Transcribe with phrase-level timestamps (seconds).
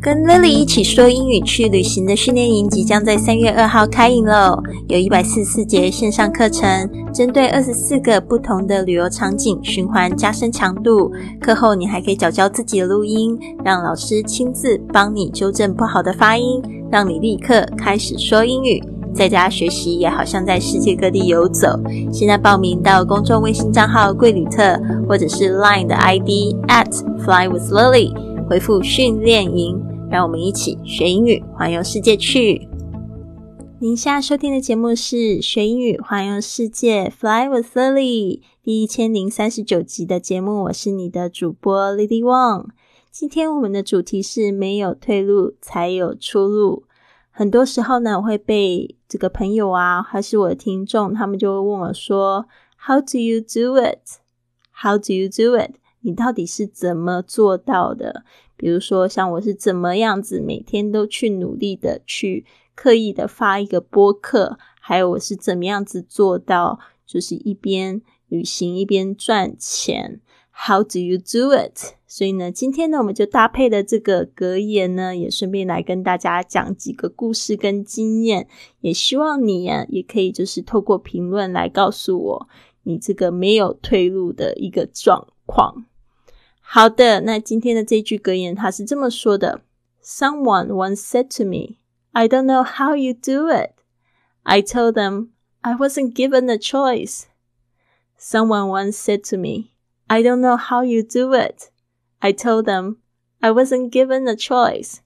[0.00, 4.62] 跟 Lily 一起说英语去旅行的训练营即将在三月二号开营喽！
[4.88, 11.10] 有一百四十四节线上课程，针对二十四个不同的旅游场景循环加深强度。
[11.40, 18.82] 课后你还可以找教自己的录音，让老师亲自帮你纠正不好的发音，让你立刻开始说英语。
[19.14, 21.68] 在家学习也好像在世界各地游走。
[22.12, 26.92] 现在报名到公众微信账号“贵旅特”或者是 Line 的 ID at
[27.24, 28.12] Fly with Lily，
[28.48, 29.76] 回复“训练营”，
[30.08, 32.68] 让我们一起学英语，环游世界去。
[33.80, 42.66] 您现在收听的节目是《学英语环游世界 Fly with Lily》第一千零三十九集的节目，我是你的主播 Lily Wong。
[43.10, 46.84] 今天我们的主题是没有退路才有出路。
[47.32, 52.46] 很多时候呢，我会被这个朋友啊，还是我的听众，他们就会问我说
[52.86, 54.20] ：“How do you do it?
[54.70, 55.72] How do you do it?
[56.06, 58.22] 你到底是怎么做到的？
[58.56, 62.46] 比如说，像我是怎么样子每天都去努力的去
[62.76, 70.20] 刻意的发一个播客，还有我是怎么样子做到，就是一边旅行一边赚钱。”
[70.68, 71.96] How do you do it？
[72.06, 78.46] 所以呢，今天呢，我们就搭配的这个格言呢，也顺便来跟大家讲几个故事跟经验，
[78.80, 82.48] 也希望你啊，也可以就是透过评论来告诉我
[82.84, 85.84] 你这个没有退路的一个状况。
[86.65, 89.61] 好的，那今天的这句格言，它是这么说的：
[90.03, 91.77] Someone once said to me,
[92.11, 93.71] "I don't know how you do it."
[94.43, 95.29] I told them
[95.61, 97.23] I wasn't given a choice.
[98.17, 99.71] Someone once said to me.
[100.07, 101.69] I don't know how you do it.
[102.19, 102.97] I told them
[103.39, 104.97] I wasn't given a choice.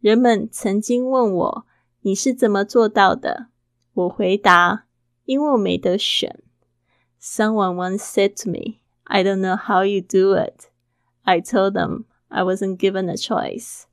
[0.00, 1.66] 人们曾经问我
[2.02, 3.46] 你是怎么做到的？
[3.94, 4.86] 我回答，
[5.24, 6.42] 因为我没得选。
[7.20, 10.67] Someone once said to me, I don't know how you do it.
[11.23, 13.83] I told them I wasn't given a choice.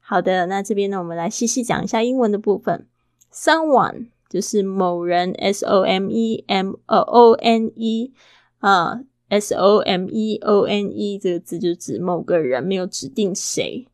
[0.00, 2.86] 好的，那这边呢，我们来细细讲一下英文的部分。
[3.32, 8.12] Someone 就是某人，S O M E M O N E
[8.58, 9.00] 啊。
[9.28, 13.88] S O M E O N E 这个字就指某个人，没有指定谁。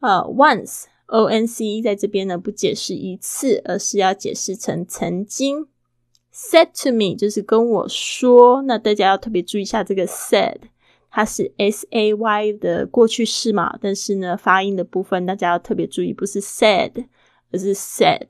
[0.00, 5.68] 啊，once O N C 在这边呢不解释一次，而是要解释成曾经。
[6.34, 10.56] Said to me 就是跟我说，那大家要特别注意一下这个 said，
[11.10, 17.06] 它是 S A Y 的过去式嘛，但是呢发音的部分大家要特别注意，不是 said，
[17.50, 18.28] 而是 said。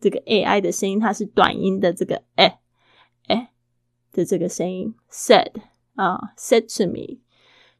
[0.00, 2.60] 这个 A I 的声音它是短音的这个哎
[3.26, 3.50] 哎
[4.12, 5.52] 的这个声音 said。
[5.94, 7.18] 啊，said to me，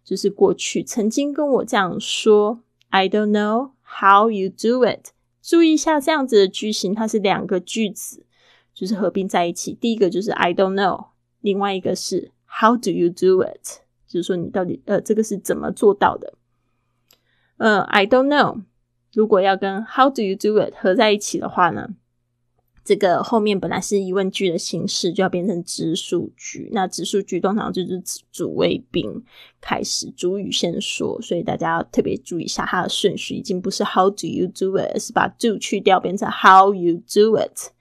[0.02, 2.64] 就是过去曾经跟我这样说。
[2.88, 5.12] I don't know how you do it。
[5.40, 8.26] 注意一下这样子的句型，它是两个句子，
[8.74, 9.72] 就是合并在一起。
[9.72, 11.10] 第一个就是 I don't know，
[11.40, 13.82] 另外一个是 How do you do it？
[14.08, 16.34] 就是说你到底呃这个是怎么做到的？
[17.58, 18.62] 呃，I don't know。
[19.12, 21.90] 如果要跟 How do you do it 合在一起的话呢？
[22.84, 26.70] 这个后面本来是疑问句的形式，就要变成直述句。
[26.72, 28.02] 那直述句通常就是
[28.32, 29.22] 主谓宾
[29.60, 37.72] 开始，主语先说，所以大家要特别注意一下它的顺序，已经不是 How do you do it，是把 do 去掉，变成 How you do it。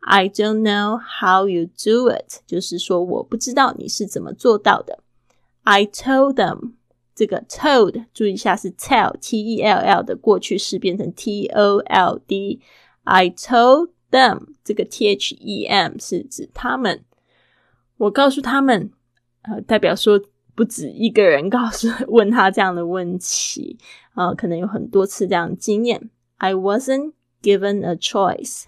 [0.00, 5.00] I don't know how you do it，就是说我不知道你是怎么做到的。
[5.67, 6.73] I told them，
[7.15, 15.07] 这个 told 注意一下是 tell，t e l l 的过去式变成 t o l d。I told Them 这个 T
[15.07, 17.03] H E M 是指他们。
[17.97, 18.91] 我告诉他们，
[19.41, 20.21] 呃，代表说
[20.53, 23.79] 不止一个人告诉问他这样的问题，
[24.13, 26.11] 啊，可能有很多次这样的经验。
[26.37, 28.65] I wasn't given a choice.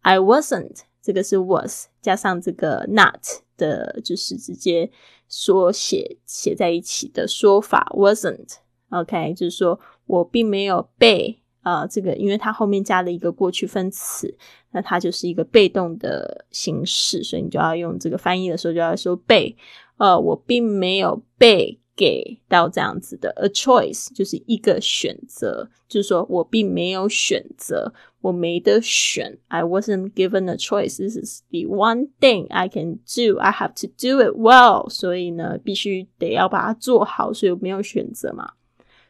[0.00, 3.21] I wasn't 这个是 was 加上这个 not
[3.55, 4.89] 的，就是直接
[5.27, 7.91] 缩写写在一起的说法。
[7.95, 8.55] wasn't
[8.89, 11.39] OK，就是说我并没有被。
[11.61, 14.37] 啊，这个因为它后面加了一个过去分词，
[14.71, 19.57] 那它就是一个被动的形式，所以你就要用这个翻译的时候就要说被。
[19.97, 29.37] 呃，我并没有被给到这样子的 a choice，就是一个选择，就是说我并没有选择，我没得选。
[29.47, 30.97] I wasn't given a choice.
[30.97, 33.37] This is the one thing I can do.
[33.37, 34.89] I have to do it well.
[34.89, 38.53] 所以呢，必须得要把它做好，所以我没有选择嘛。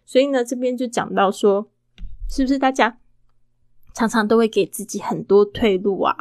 [0.05, 1.69] 所以呢，这边就讲到说。
[2.27, 2.97] 是不是大家
[3.95, 6.13] 常常都会给自己很多退路啊？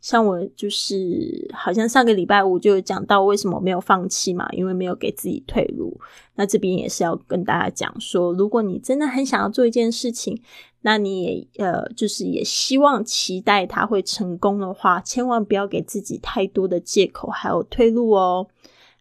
[0.00, 5.98] 像我就是，好像上个礼拜五就有讲到为什么没有放弃嘛，因为没有给自己退路。
[6.34, 10.40] 那这边也是要跟大家讲说，如果你真的很想要做一件事情，
[10.82, 18.46] 那你也呃，就是也希望期待它会成功的话，千万不要给自己太多的借口还有退路哦。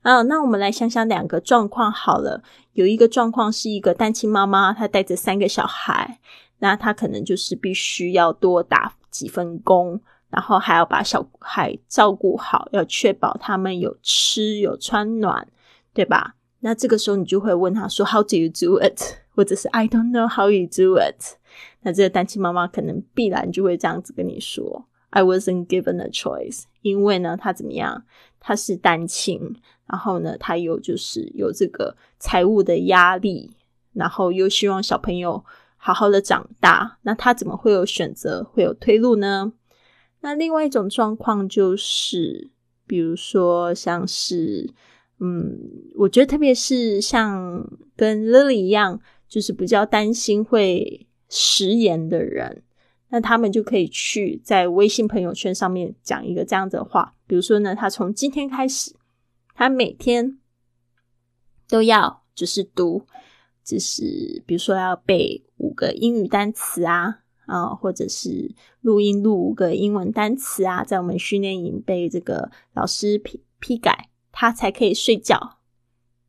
[0.04, 2.42] 啊，那我们来想想两个状况好了。
[2.74, 6.19] 有一个状况是一个单亲妈妈，她带着三个小孩，
[6.61, 9.99] 那他可能就是必须要多打几份工，
[10.29, 15.47] 然后还要把小孩照顾好，要确保他们有吃有穿暖，
[15.91, 16.35] 对吧？
[16.59, 19.01] 那这个时候你就会问他说：“How do you do it？”
[19.33, 21.37] 或者是 “I don't know how you do it。”
[21.81, 28.03] 那这个单亲妈妈可能必然就会这样子跟你说：“I wasn't given a choice。”因为呢，她怎么样？
[28.39, 29.55] 她是单亲。
[29.87, 33.51] 然后呢，他又就是有这个财务的压力，
[33.91, 35.43] 然后又希望小朋友
[35.83, 39.51] 好好的长大，那他怎么会有选择，会有退路呢？
[40.19, 42.51] 那另外一种状况就是，
[42.86, 44.72] 比如说像是，
[45.19, 45.57] 嗯，
[45.95, 52.62] 我觉得特别是像跟 Lily 一样，就是比较担心会食言的人，
[53.10, 58.95] 那他们就可以去在微信朋友圈上面讲一个这样的话，比如说呢，他从今天开始。
[59.54, 60.39] 他每天
[61.68, 63.06] 都要就是读，
[63.63, 75.59] 就是比如说要背五个英语单词啊，啊，或者是录音录五个英文单词啊，在我们训练营被这个老师批批改，他才可以睡觉。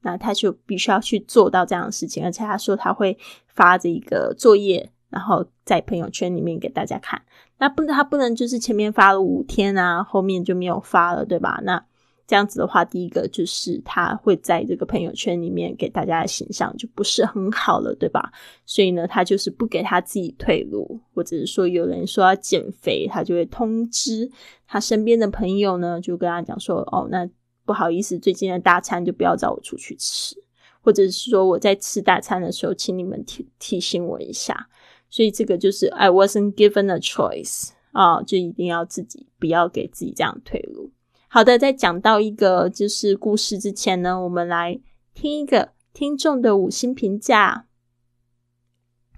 [0.03, 7.23] 那他就必须要去做到这样的事情，而且他说他会发这一个作业，然后在朋友圈里面给大家看。
[7.59, 11.61] 那不能，他不能就是前面发了五天啊，后面就没有发了，对吧？
[11.65, 11.85] 那。
[12.27, 18.33] 这样子的话，第一个就是他会在这个朋友圈里面给大家的形象就不是很好了，对吧？
[18.65, 24.31] 所以呢，他就是不给他自己退路，或者是说有人说要减肥，他就会通知
[24.67, 27.29] 他身边的朋友呢，就跟他讲说：“哦，那
[27.65, 30.37] 不好意思，最近的大餐就不要找我出去吃，
[30.81, 34.69] 或者是说我在吃大餐的时候，请你们提提醒我一下。”
[35.11, 40.91] 所以这个就是 I wasn't given a choice 啊，就一定要自己不要给自己这样退路。
[41.35, 44.79] 好的，在讲到一个就是故事之前呢，我们来
[45.15, 47.65] 听一个听众的五星评价。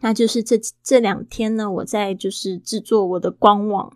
[0.01, 3.93] 那就是这这两天呢，我在就是制作我的官网，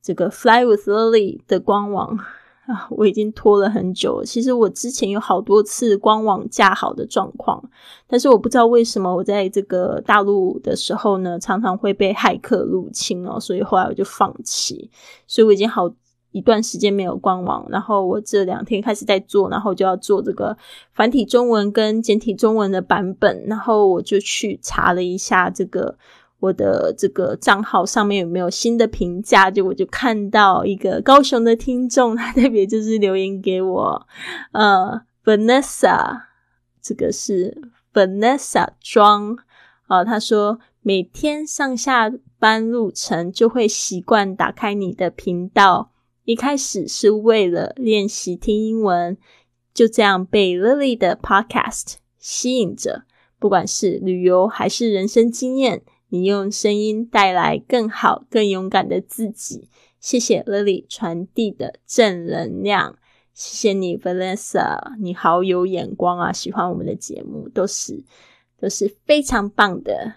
[0.00, 2.18] 这个 Fly with Lily 的官网
[2.64, 4.24] 啊，我已经拖了很久。
[4.24, 7.62] 其实我之前有好多次官网架好的状况，
[8.06, 14.90] 但是我不知道为什么我在这个大陆的时候呢，常常会被骇客入侵哦，所以后来我就放弃。
[15.26, 15.92] 所以我已经好。
[16.32, 20.56] 一段时间没有官网，然后我这两天开始在做，然后就要做这个
[20.92, 25.96] 繁体中文跟简体中文的版本，然后我就去查了一下这个
[26.38, 34.06] 我的这个账号上面有没有新的评价，就我就看到一个高雄的听众，他特别就是留言给我，
[34.52, 36.20] 呃，Vanessa，
[36.80, 37.60] 这个是
[37.92, 39.36] Vanessa 庄
[39.88, 45.90] 啊，他说每天上下班路程就会习惯打开你的频道。
[46.30, 49.18] 一开始是为了练习听英文，
[49.74, 53.02] 就这样被 Lily 的 Podcast 吸引着。
[53.40, 59.68] 不管是旅游还是人生经验，你用声音带来更好、更勇敢的自己。
[59.98, 62.96] 谢谢 Lily 传递的正能量，
[63.34, 66.32] 谢谢你 Vanessa，你好有眼光啊！
[66.32, 68.04] 喜欢我们的节目，都是
[68.60, 70.14] 都是非常棒的。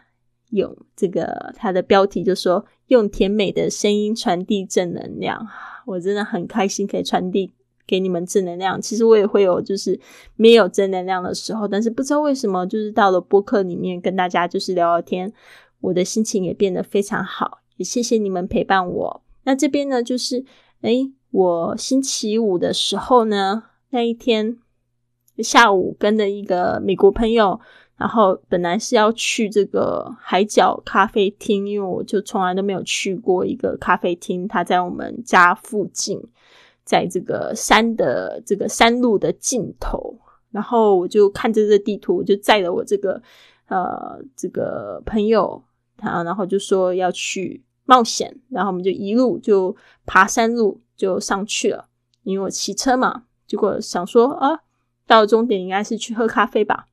[0.53, 5.45] 用这个它的标题就说用甜美的声音传递正能量。
[5.85, 7.51] 我真的很开心可以传递
[7.85, 8.79] 给你们正能量。
[8.79, 9.99] 其实我也会有就是
[10.35, 15.33] 没有正能量的时候，但是不知道为什么，就是到了播客里面跟大家就是聊聊天，
[15.81, 17.59] 我的心情也变得非常好。
[17.77, 19.23] 也谢谢你们陪伴我。
[19.43, 20.45] 那这边呢，就是
[20.81, 24.57] 诶，我星期五的时候呢，那一天
[25.39, 27.59] 下午跟着一个美国朋友。
[28.03, 36.21] 然后本来是要去这个海角咖啡厅，因为我就从来都没有去过一个咖啡厅，它在我们家附近，
[36.83, 40.19] 在这个山的这个山路的尽头。
[40.51, 43.21] 然后我就看着这地图，我就载了我这个
[43.69, 45.63] 呃这个朋友，
[45.95, 49.73] 他然后就说要去冒险，然后我们就一路就
[50.05, 51.87] 爬山路就上去了，
[52.23, 53.23] 因为我骑车嘛。
[53.47, 54.59] 结果想说啊，
[55.07, 56.89] 到了终点应该是去喝咖啡吧。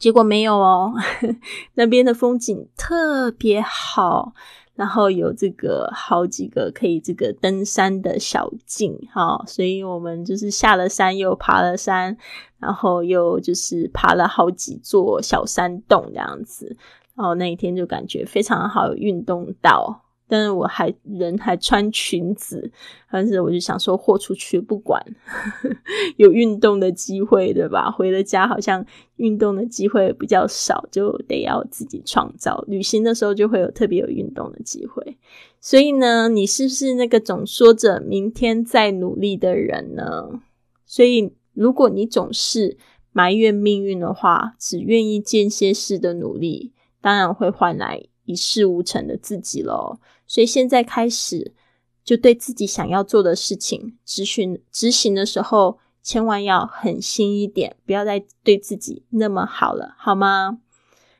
[0.00, 0.92] 结果没有哦，
[1.74, 4.32] 那边的风景特别好，
[4.74, 12.16] 然后有这个好几个可以这个登山的小径哈，所以我们就是下了山又爬了山，
[12.58, 16.76] 然后又就是爬了好几座小山洞这样子，
[17.14, 20.06] 然后那一天就感觉非常好，运动到。
[20.30, 22.70] 但是我还人还穿裙子，
[23.10, 25.04] 但是我就想说豁出去不管，
[26.16, 27.90] 有运动的机会对吧？
[27.90, 32.64] 回了家好像运动的机会比较少，就得要自己创造。
[32.68, 35.18] 旅行的时候就会有特别有运动的机会，
[35.60, 40.40] 所以呢，你是不是那个总说着明天再努力的人呢？
[40.86, 42.78] 所以如果你总是
[43.12, 49.98] 埋怨命运的话，只愿意间歇式的努力，当然会换来一事无成的自己喽。
[50.30, 51.52] 所以现在开始，
[52.04, 60.60] 就对自己想要做的事情执行执行的时候，千万要狠心一点，不要再对自己那么好了，好吗？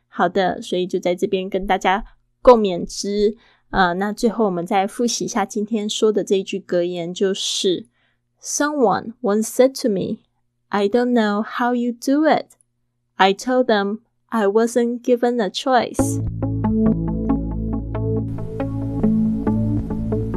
[0.06, 2.04] 好的，所以就在这边跟大家
[2.40, 3.36] 共勉之。
[3.70, 7.88] 呃，那最后我们再复习一下今天说的这一句格言，就是
[8.40, 10.18] Someone once said to me,
[10.68, 12.52] "I don't know how you do it."
[13.16, 16.49] I told them I wasn't given a choice.